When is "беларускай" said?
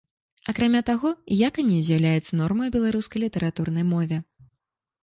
2.79-3.19